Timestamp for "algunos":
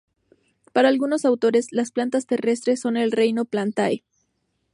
0.89-1.25